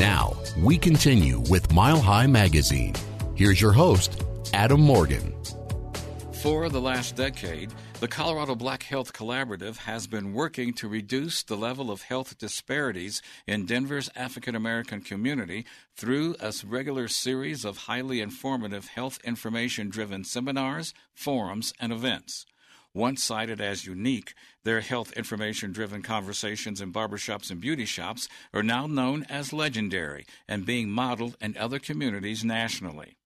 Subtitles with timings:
[0.00, 2.94] Now, we continue with Mile High Magazine.
[3.34, 5.34] Here's your host, Adam Morgan.
[6.40, 11.54] For the last decade, the Colorado Black Health Collaborative has been working to reduce the
[11.54, 15.66] level of health disparities in Denver's African American community
[15.98, 22.46] through a regular series of highly informative health information driven seminars, forums, and events.
[22.94, 24.34] Once cited as unique,
[24.64, 30.26] their health information driven conversations in barbershops and beauty shops are now known as legendary
[30.48, 33.16] and being modeled in other communities nationally.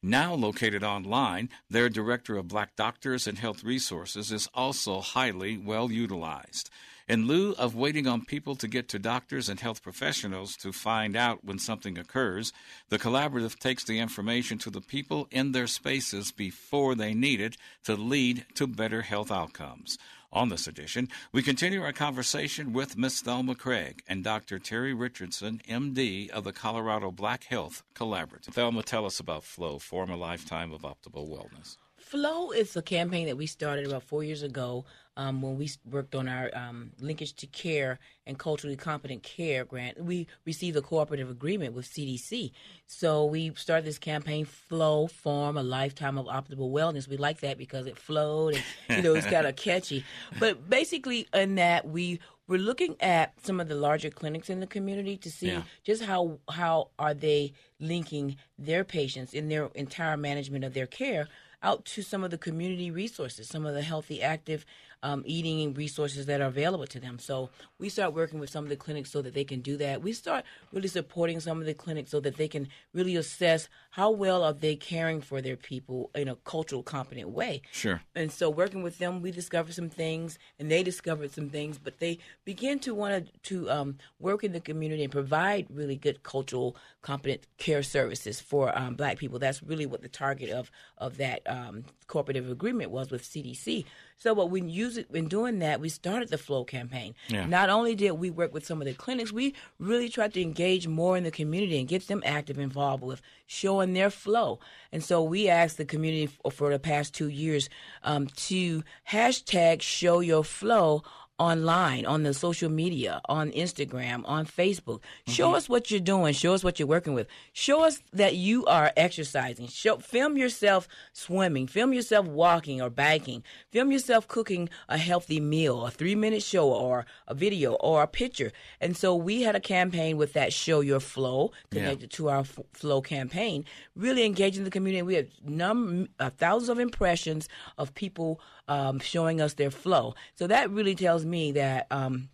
[0.00, 5.90] Now located online, their Director of Black Doctors and Health Resources is also highly well
[5.90, 6.70] utilized.
[7.08, 11.16] In lieu of waiting on people to get to doctors and health professionals to find
[11.16, 12.52] out when something occurs,
[12.90, 17.56] the collaborative takes the information to the people in their spaces before they need it
[17.84, 19.96] to lead to better health outcomes.
[20.34, 23.22] On this edition, we continue our conversation with Ms.
[23.22, 24.58] Thelma Craig and Dr.
[24.58, 28.52] Terry Richardson, MD of the Colorado Black Health Collaborative.
[28.52, 31.78] Thelma, tell us about Flow, Form a Lifetime of Optimal Wellness.
[32.08, 34.86] Flow is a campaign that we started about four years ago
[35.18, 40.02] um, when we worked on our um, linkage to care and culturally competent care grant.
[40.02, 42.52] We received a cooperative agreement with CDC.
[42.86, 47.08] So we started this campaign, Flow, Form, a Lifetime of Optimal Wellness.
[47.08, 48.64] We like that because it flowed and,
[48.96, 50.02] you know, it's kind of catchy.
[50.38, 54.66] But basically, in that, we we're looking at some of the larger clinics in the
[54.66, 55.62] community to see yeah.
[55.84, 61.28] just how how are they linking their patients in their entire management of their care
[61.62, 64.64] out to some of the community resources, some of the healthy, active
[65.02, 67.18] um, eating resources that are available to them.
[67.18, 70.02] So we start working with some of the clinics so that they can do that.
[70.02, 74.10] We start really supporting some of the clinics so that they can really assess how
[74.10, 77.62] well are they caring for their people in a cultural competent way.
[77.70, 78.02] Sure.
[78.14, 81.98] And so working with them, we discovered some things, and they discovered some things, but
[81.98, 86.76] they begin to want to um, work in the community and provide really good cultural
[87.02, 89.38] competent care services for um, Black people.
[89.38, 93.84] That's really what the target of of that um, cooperative agreement was with CDC.
[94.20, 97.14] So, what we use it in doing that, we started the Flow campaign.
[97.28, 97.46] Yeah.
[97.46, 100.88] Not only did we work with some of the clinics, we really tried to engage
[100.88, 104.58] more in the community and get them active, involved with showing their flow.
[104.90, 107.68] And so, we asked the community for, for the past two years
[108.02, 111.04] um, to hashtag Show Your Flow
[111.38, 115.00] online, on the social media, on Instagram, on Facebook.
[115.00, 115.32] Mm-hmm.
[115.32, 116.34] Show us what you're doing.
[116.34, 117.28] Show us what you're working with.
[117.52, 119.68] Show us that you are exercising.
[119.68, 121.66] Show, film yourself swimming.
[121.66, 123.44] Film yourself walking or biking.
[123.70, 128.08] Film yourself cooking a healthy meal, a three minute show or a video or a
[128.08, 128.52] picture.
[128.80, 132.16] And so we had a campaign with that Show Your Flow connected yeah.
[132.16, 135.02] to our f- Flow campaign, really engaging the community.
[135.02, 140.14] We had num- uh, thousands of impressions of people um, showing us their flow.
[140.34, 142.28] So that really tells me that um,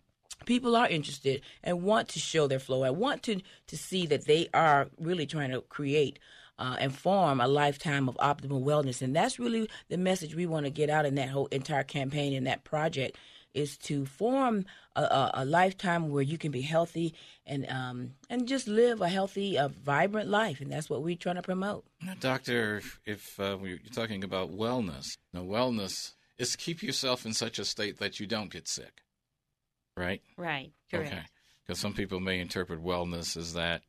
[0.44, 4.27] people are interested and want to show their flow and want to to see that
[4.27, 6.19] they are really trying to create
[6.59, 9.03] uh, and form a lifetime of optimal wellness.
[9.03, 12.32] And that's really the message we want to get out in that whole entire campaign
[12.32, 13.16] and that project
[13.55, 14.65] is to form
[14.97, 17.15] a, a, a, lifetime where you can be healthy
[17.47, 21.37] and um, and just live a healthy, a vibrant life, and that's what we're trying
[21.37, 21.84] to promote.
[22.03, 27.33] Now, doctor, if uh, you're talking about wellness, now wellness is to keep yourself in
[27.33, 29.03] such a state that you don't get sick.
[29.97, 30.22] Right?
[30.37, 30.72] Right.
[30.91, 31.12] Correct.
[31.12, 31.22] Okay.
[31.67, 33.83] Because some people may interpret wellness as that,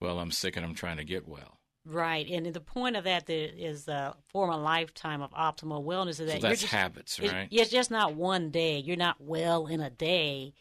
[0.00, 1.58] well, I'm sick and I'm trying to get well.
[1.90, 6.20] Right, and the point of that is the form a lifetime of optimal wellness.
[6.20, 7.48] Is that so that's just, habits, right?
[7.50, 8.78] It's just not one day.
[8.78, 10.52] You're not well in a day.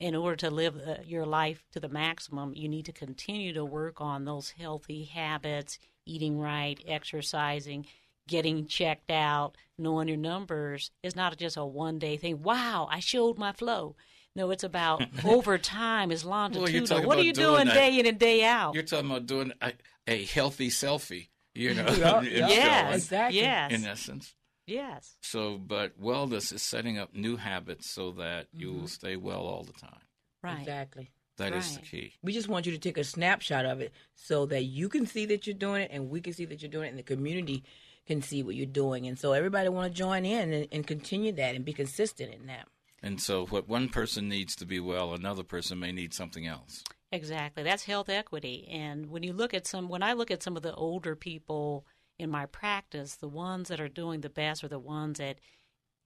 [0.00, 3.64] In order to live uh, your life to the maximum, you need to continue to
[3.64, 7.86] work on those healthy habits, eating right, exercising,
[8.28, 12.42] getting checked out, knowing your numbers is not just a one day thing.
[12.42, 13.96] Wow, I showed my flow.
[14.34, 17.00] No, it's about over time, is longitudinal.
[17.00, 18.74] Well, what are you doing, doing day in and day out?
[18.74, 19.72] You're talking about doing a,
[20.06, 21.86] a healthy selfie, you know?
[21.92, 23.40] yeah, yes, exactly.
[23.40, 23.72] Yes.
[23.72, 24.34] In essence.
[24.66, 25.16] Yes.
[25.20, 28.60] So, but wellness is setting up new habits so that mm-hmm.
[28.60, 30.00] you will stay well all the time.
[30.42, 30.60] Right.
[30.60, 31.10] Exactly.
[31.38, 31.58] That right.
[31.58, 32.12] is the key.
[32.22, 35.26] We just want you to take a snapshot of it so that you can see
[35.26, 37.64] that you're doing it and we can see that you're doing it and the community
[38.06, 39.06] can see what you're doing.
[39.06, 42.46] And so everybody want to join in and, and continue that and be consistent in
[42.46, 42.66] that.
[43.02, 46.84] And so what one person needs to be well, another person may need something else.
[47.10, 47.62] Exactly.
[47.62, 48.68] That's health equity.
[48.70, 51.84] And when you look at some when I look at some of the older people
[52.18, 55.38] in my practice, the ones that are doing the best are the ones that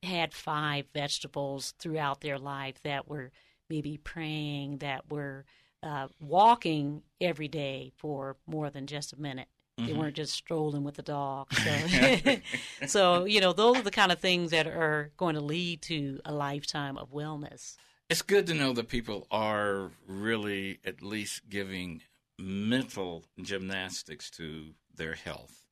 [0.03, 3.31] had five vegetables throughout their life that were
[3.69, 5.45] maybe praying, that were
[5.83, 9.49] uh, walking every day for more than just a minute.
[9.79, 9.87] Mm-hmm.
[9.87, 11.53] They weren't just strolling with the dog.
[11.53, 12.37] So,
[12.87, 16.21] so, you know, those are the kind of things that are going to lead to
[16.25, 17.77] a lifetime of wellness.
[18.09, 22.03] It's good to know that people are really at least giving
[22.39, 25.67] mental gymnastics to their health,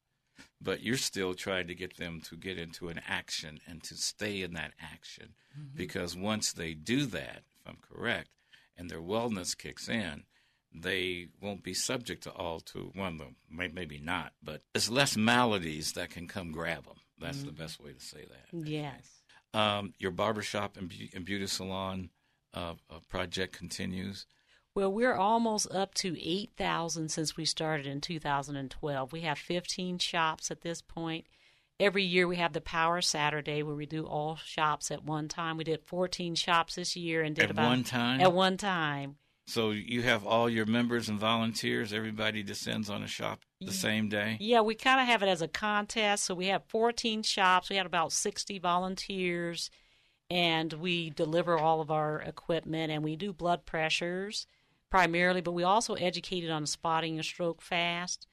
[0.61, 4.43] but you're still trying to get them to get into an action and to stay
[4.43, 5.35] in that action.
[5.59, 5.77] Mm-hmm.
[5.77, 8.31] Because once they do that, if I'm correct,
[8.77, 10.25] and their wellness kicks in,
[10.75, 15.17] they won't be subject to all to one of them, maybe not, but there's less
[15.17, 16.97] maladies that can come grab them.
[17.21, 17.47] That's mm-hmm.
[17.47, 18.69] the best way to say that.
[18.69, 19.23] Yes.
[19.55, 22.11] Um, your barbershop and, be- and beauty salon
[22.53, 24.27] uh, uh, project continues.
[24.75, 29.13] Well, we're almost up to 8,000 since we started in 2012.
[29.13, 31.27] We have 15 shops at this point.
[31.79, 35.57] Every year we have the Power Saturday where we do all shops at one time.
[35.57, 38.21] We did 14 shops this year and did at about one time.
[38.21, 39.17] At one time.
[39.47, 41.93] So you have all your members and volunteers.
[41.93, 44.39] Everybody descends on a shop the same day.
[44.41, 46.25] Yeah, we kind of have it as a contest.
[46.25, 47.69] So we have 14 shops.
[47.69, 49.71] We had about 60 volunteers,
[50.31, 52.91] and we deliver all of our equipment.
[52.91, 54.47] And we do blood pressures
[54.91, 58.27] primarily, but we also educated on spotting a stroke fast.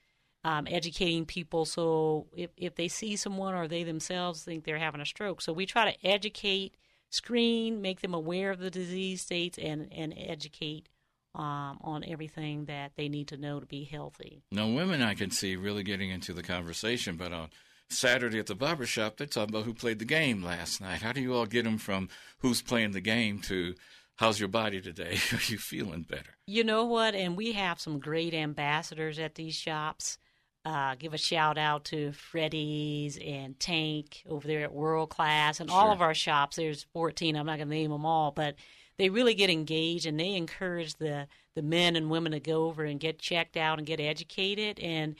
[0.44, 5.00] Um, educating people so if, if they see someone or they themselves think they're having
[5.00, 5.40] a stroke.
[5.40, 6.74] So we try to educate,
[7.12, 10.90] screen, make them aware of the disease states, and, and educate
[11.36, 14.44] um, on everything that they need to know to be healthy.
[14.52, 17.50] Now, women I can see really getting into the conversation, but on
[17.90, 21.02] Saturday at the barber shop, they're talking about who played the game last night.
[21.02, 23.76] How do you all get them from who's playing the game to
[24.16, 25.18] how's your body today?
[25.32, 26.38] Are you feeling better?
[26.46, 27.16] You know what?
[27.16, 30.18] And we have some great ambassadors at these shops.
[30.64, 35.70] Uh, give a shout out to Freddy's and Tank over there at World Class and
[35.70, 35.80] sure.
[35.80, 36.58] all of our shops.
[36.58, 37.36] There's 14.
[37.36, 38.56] I'm not going to name them all, but
[39.02, 42.84] they really get engaged and they encourage the the men and women to go over
[42.84, 45.16] and get checked out and get educated and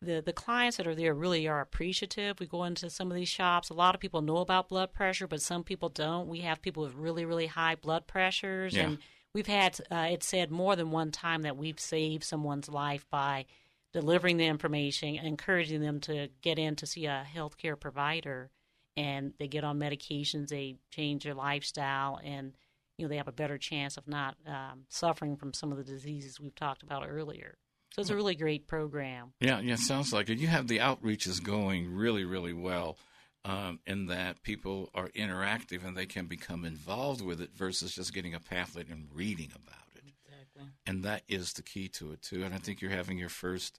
[0.00, 2.40] the the clients that are there really are appreciative.
[2.40, 3.68] We go into some of these shops.
[3.68, 6.28] A lot of people know about blood pressure, but some people don't.
[6.28, 8.84] We have people with really really high blood pressures, yeah.
[8.84, 8.98] and
[9.34, 13.44] we've had uh, it said more than one time that we've saved someone's life by
[13.92, 18.50] delivering the information, encouraging them to get in to see a healthcare provider,
[18.96, 22.54] and they get on medications, they change their lifestyle, and
[22.96, 25.84] you know they have a better chance of not um, suffering from some of the
[25.84, 27.58] diseases we've talked about earlier.
[27.92, 29.32] So it's a really great program.
[29.40, 30.38] Yeah, yeah, sounds like it.
[30.38, 32.96] You have the outreaches going really, really well.
[33.44, 38.12] Um, in that people are interactive and they can become involved with it versus just
[38.12, 40.02] getting a pamphlet and reading about it.
[40.24, 40.72] Exactly.
[40.84, 42.42] And that is the key to it too.
[42.42, 43.78] And I think you're having your first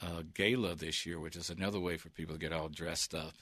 [0.00, 3.34] uh, gala this year, which is another way for people to get all dressed up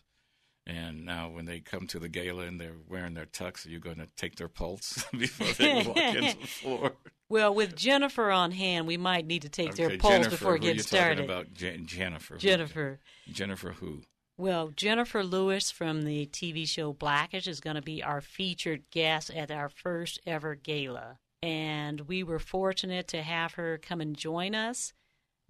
[0.67, 3.81] and now, when they come to the gala and they're wearing their tux, are you
[3.81, 6.93] going to take their pulse before they walk in the floor?
[7.29, 10.59] Well, with Jennifer on hand, we might need to take okay, their pulse Jennifer, before
[10.59, 11.25] getting started.
[11.25, 12.37] about Jennifer.
[12.37, 13.01] Jennifer.
[13.31, 14.03] Jennifer who?
[14.37, 19.31] Well, Jennifer Lewis from the TV show Blackish is going to be our featured guest
[19.31, 21.19] at our first ever gala.
[21.43, 24.93] And we were fortunate to have her come and join us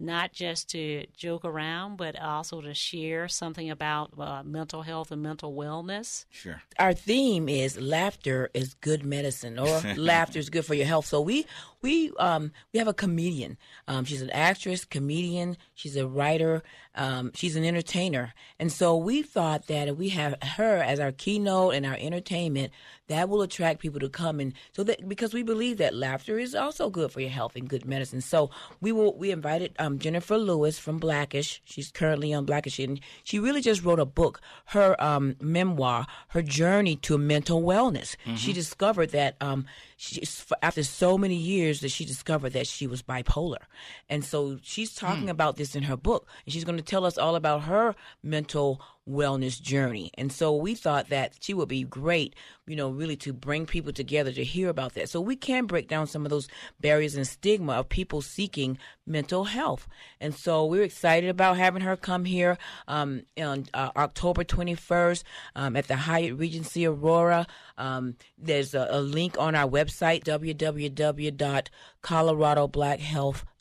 [0.01, 5.21] not just to joke around, but also to share something about uh, mental health and
[5.21, 6.25] mental wellness.
[6.31, 6.61] Sure.
[6.79, 11.05] Our theme is laughter is good medicine, or laughter is good for your health.
[11.05, 11.45] So we
[11.81, 13.57] we um we have a comedian.
[13.87, 15.57] Um, she's an actress, comedian.
[15.73, 16.63] She's a writer.
[16.93, 21.11] Um, she's an entertainer, and so we thought that if we have her as our
[21.13, 22.73] keynote and our entertainment,
[23.07, 26.53] that will attract people to come and so that because we believe that laughter is
[26.53, 28.19] also good for your health and good medicine.
[28.21, 28.49] So
[28.81, 31.61] we will we invited um, Jennifer Lewis from Blackish.
[31.63, 36.41] She's currently on Blackish, and she really just wrote a book, her um, memoir, her
[36.41, 38.17] journey to mental wellness.
[38.25, 38.35] Mm-hmm.
[38.35, 40.21] She discovered that um, she,
[40.61, 43.63] after so many years that she discovered that she was bipolar,
[44.09, 45.31] and so she's talking mm.
[45.31, 48.81] about this in her book, and she's going to tell us all about her mental
[49.09, 50.11] wellness journey.
[50.17, 52.35] And so we thought that she would be great,
[52.67, 55.09] you know, really to bring people together to hear about that.
[55.09, 56.47] So we can break down some of those
[56.79, 59.87] barriers and stigma of people seeking mental health.
[60.19, 65.23] And so we're excited about having her come here um, on uh, October 21st
[65.55, 67.47] um, at the Hyatt Regency Aurora.
[67.77, 70.23] Um, there's a, a, link on our website,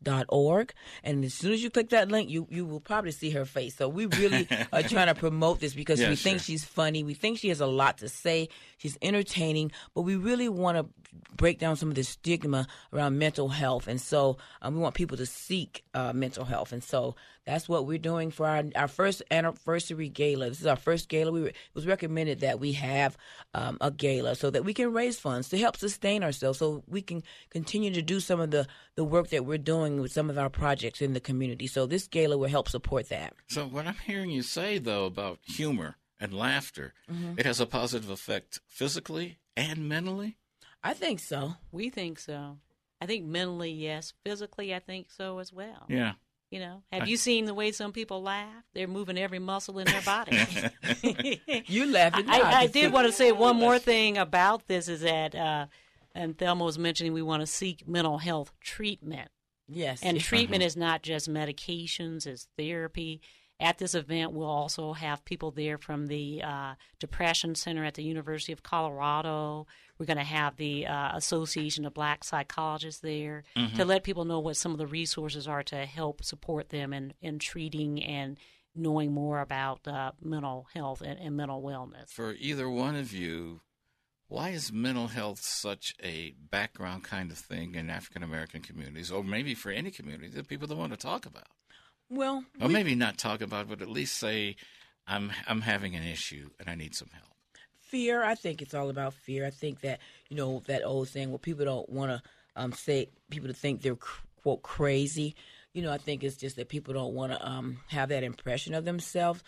[0.04, 0.72] www.coloradoblackhealth.org.
[1.04, 3.76] And as soon as you click that link, you, you will probably see her face.
[3.76, 7.02] So we really are trying to promote this because yeah, we think she's funny.
[7.02, 8.48] We think she has a lot to say.
[8.78, 10.86] She's entertaining, but we really want to
[11.36, 13.88] break down some of the stigma around mental health.
[13.88, 16.72] And so um, we want people to seek uh, mental health.
[16.72, 17.14] And so
[17.46, 20.50] that's what we're doing for our, our first anniversary gala.
[20.50, 21.32] This is our first gala.
[21.32, 23.16] We, it was recommended that we have
[23.54, 27.02] um, a gala so that we can raise funds to help sustain ourselves so we
[27.02, 30.38] can continue to do some of the, the work that we're doing with some of
[30.38, 31.66] our projects in the community.
[31.66, 33.34] So this gala will help support that.
[33.48, 37.34] So what I'm hearing you say, though, about humor and laughter, mm-hmm.
[37.38, 40.36] it has a positive effect physically and mentally?
[40.82, 41.54] I think so.
[41.72, 42.58] We think so.
[43.00, 44.12] I think mentally, yes.
[44.24, 45.86] Physically, I think so as well.
[45.88, 46.12] Yeah.
[46.50, 48.64] You know, have I- you seen the way some people laugh?
[48.74, 50.38] They're moving every muscle in their body.
[51.66, 52.26] You laughing?
[52.26, 55.66] now, I, I did want to say one more thing about this is that, uh,
[56.14, 59.30] and Thelma was mentioning we want to seek mental health treatment.
[59.70, 60.02] Yes.
[60.02, 60.26] And yes.
[60.26, 63.20] treatment is not just medications, it's therapy.
[63.60, 68.02] At this event, we'll also have people there from the uh, Depression Center at the
[68.02, 69.66] University of Colorado.
[69.98, 73.44] We're going to have the uh, Association of Black Psychologists there
[73.76, 77.12] to let people know what some of the resources are to help support them in,
[77.20, 78.38] in treating and
[78.74, 82.08] knowing more about uh, mental health and, and mental wellness.
[82.08, 83.60] For either one of you,
[84.30, 89.22] why is mental health such a background kind of thing in African American communities, or
[89.22, 91.48] maybe for any community that people don't want to talk about?
[92.08, 94.56] Well, Or maybe not talk about, but at least say,
[95.06, 97.26] I'm I'm having an issue and I need some help.
[97.80, 98.22] fear.
[98.22, 99.44] I think it's all about fear.
[99.46, 102.22] I think that you know that old saying, well, people don't want to
[102.56, 103.96] um, say people to think they're
[104.42, 105.34] quote crazy.
[105.74, 108.74] You know, I think it's just that people don't want to um, have that impression
[108.74, 109.42] of themselves.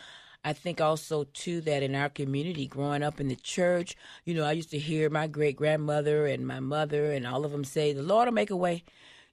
[0.45, 4.45] I think also too that in our community, growing up in the church, you know,
[4.45, 7.93] I used to hear my great grandmother and my mother and all of them say,
[7.93, 8.83] "The Lord will make a way."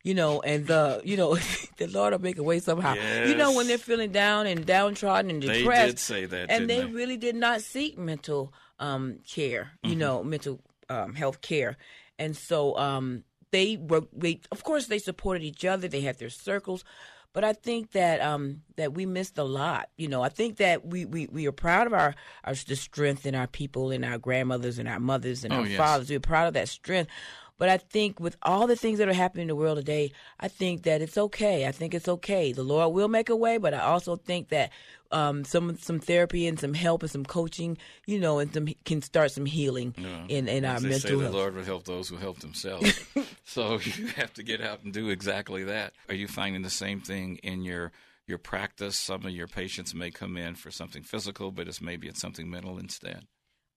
[0.04, 1.36] You know, and the you know
[1.78, 2.96] the Lord will make a way somehow.
[3.26, 6.70] You know, when they're feeling down and downtrodden and depressed, They did say that, and
[6.70, 6.86] they they?
[6.86, 10.00] really did not seek mental um, care, you Mm-hmm.
[10.00, 11.76] know, mental um, health care.
[12.18, 15.88] And so um, they were, they, of course, they supported each other.
[15.88, 16.84] They had their circles.
[17.32, 19.90] But I think that um, that we missed a lot.
[19.98, 23.26] You know, I think that we, we, we are proud of our, our the strength
[23.26, 25.78] in our people and our grandmothers and our mothers and Oh, our yes.
[25.78, 26.10] fathers.
[26.10, 27.12] We're proud of that strength.
[27.60, 30.48] But I think with all the things that are happening in the world today, I
[30.48, 31.68] think that it's okay.
[31.68, 32.54] I think it's okay.
[32.54, 34.72] The Lord will make a way, but I also think that
[35.12, 39.02] um, some some therapy and some help and some coaching, you know, and some can
[39.02, 39.94] start some healing
[40.30, 41.38] in in our As they say, mental the.
[41.38, 42.98] Lord will help those who help themselves.
[43.44, 45.94] so you have to get out and do exactly that.
[46.08, 47.92] Are you finding the same thing in your
[48.26, 48.98] your practice?
[48.98, 52.50] Some of your patients may come in for something physical, but it's maybe it's something
[52.50, 53.28] mental instead.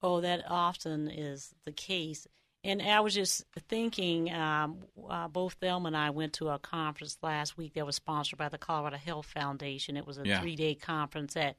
[0.04, 2.28] Oh, that often is the case.
[2.64, 7.18] And I was just thinking, um, uh, both Thelma and I went to a conference
[7.20, 9.96] last week that was sponsored by the Colorado Health Foundation.
[9.96, 10.40] It was a Yeah.
[10.40, 11.56] three day conference that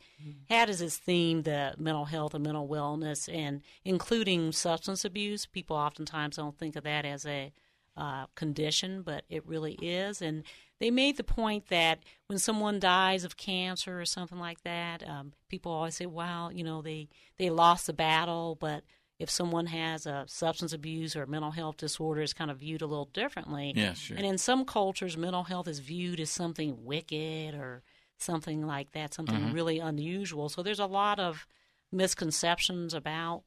[0.49, 5.45] had as its theme the mental health and mental wellness, and including substance abuse.
[5.45, 7.51] People oftentimes don't think of that as a
[7.95, 10.19] uh, condition, but it really is.
[10.21, 10.43] And
[10.79, 15.33] they made the point that when someone dies of cancer or something like that, um,
[15.47, 18.83] people always say, "Wow, you know, they they lost the battle." But
[19.23, 22.85] if someone has a substance abuse or mental health disorder, it's kind of viewed a
[22.85, 23.71] little differently.
[23.75, 24.17] Yeah, sure.
[24.17, 27.83] And in some cultures, mental health is viewed as something wicked or
[28.17, 29.53] something like that, something Mm-hmm.
[29.53, 30.49] really unusual.
[30.49, 31.47] So there's a lot of
[31.91, 33.43] misconceptions about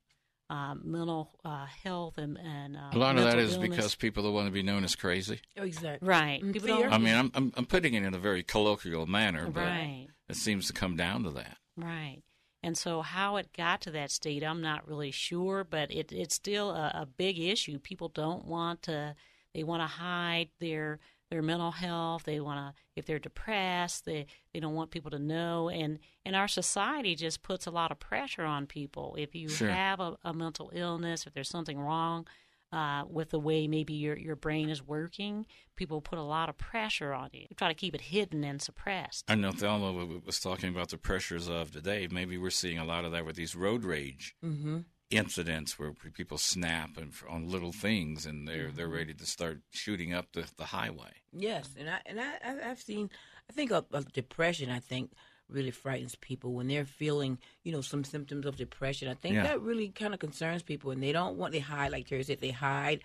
[0.48, 3.68] um, mental uh, health and, and uh, A lot of that mental is illness.
[3.68, 5.40] because people that want to be known as crazy.
[5.58, 6.06] Oh, exactly.
[6.08, 6.40] Right.
[6.52, 6.84] People fear.
[6.84, 6.92] don't.
[6.92, 10.06] I mean, I'm I'm, I'm putting it in a very colloquial manner, but right.
[10.28, 11.56] it seems to come down to that.
[11.76, 12.22] Right.
[12.62, 16.34] And so, how it got to that state, I'm not really sure, but it, it's
[16.34, 17.78] still a, a big issue.
[17.78, 19.14] People don't want to;
[19.54, 20.98] they want to hide their
[21.30, 22.22] their mental health.
[22.24, 25.68] They want to, if they're depressed, they they don't want people to know.
[25.68, 29.14] And and our society just puts a lot of pressure on people.
[29.18, 29.68] If you Sure.
[29.70, 32.26] have a, a mental illness, if there's something wrong
[32.72, 35.46] uh, with the way maybe your your brain is working,
[35.76, 37.46] people put a lot of pressure on you.
[37.48, 39.24] They try to keep it hidden and suppressed.
[39.28, 42.08] I know Thelma w- w- was talking about the pressures of today.
[42.10, 44.78] Maybe we're seeing a lot of that with these road rage Mm-hmm.
[45.10, 50.12] incidents where people snap and on little things, and they're they're ready to start shooting
[50.12, 51.12] up the, the highway.
[51.32, 53.10] Yes, and I and I I- I've seen.
[53.48, 54.70] I think of, of depression.
[54.70, 55.12] I think
[55.48, 59.08] really frightens people when they're feeling, you know, some symptoms of depression.
[59.08, 59.44] I think Yeah.
[59.44, 62.40] that really kind of concerns people, and they don't want they hide, like Terry said,
[62.40, 63.00] they hide.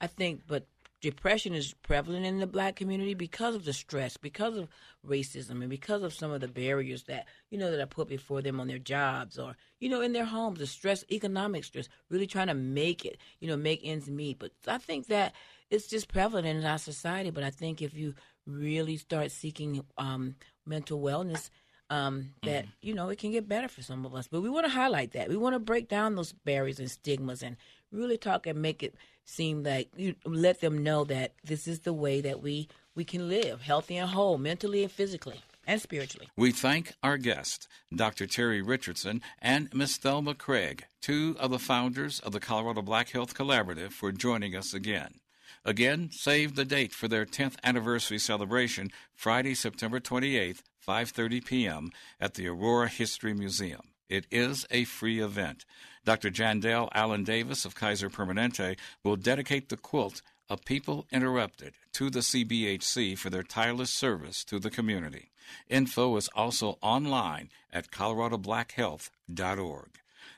[0.00, 0.66] I think, but
[1.00, 4.68] depression is prevalent in the black community because of the stress, because of
[5.06, 8.40] racism, and because of some of the barriers that you know that are put before
[8.42, 10.58] them on their jobs or you know in their homes.
[10.58, 14.38] The stress, economic stress, really trying to make it, you know, make ends meet.
[14.38, 15.34] But I think that
[15.70, 17.30] it's just prevalent in our society.
[17.30, 18.14] But I think if you
[18.46, 20.36] really start seeking um,
[20.66, 21.50] mental wellness,
[21.90, 24.28] um, that you know it can get better for some of us.
[24.28, 25.28] But we want to highlight that.
[25.28, 27.56] We want to break down those barriers and stigmas and
[27.92, 31.92] really talk and make it seem like you let them know that this is the
[31.92, 36.28] way that we we can live healthy and whole, mentally and physically and spiritually.
[36.36, 38.26] We thank our guest, Dr.
[38.26, 43.34] Terry Richardson and Miss Thelma Craig, two of the founders of the Colorado Black Health
[43.34, 45.20] Collaborative, for joining us again.
[45.64, 51.90] Again, save the date for their 10th anniversary celebration, Friday, September 28th, 5:30 p.m.
[52.20, 53.80] at the Aurora History Museum.
[54.10, 55.64] It is a free event.
[56.04, 56.30] Dr.
[56.30, 62.20] Jandel Allen Davis of Kaiser Permanente will dedicate the quilt A People Interrupted to the
[62.20, 65.30] CBHC for their tireless service to the community.
[65.70, 69.88] Info is also online at coloradoblackhealth.org.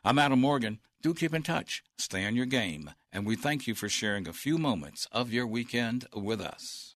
[0.04, 0.78] I'm Adam Morgan.
[1.02, 4.32] Do keep in touch, stay on your game, and we thank you for sharing a
[4.32, 6.95] few moments of your weekend with us.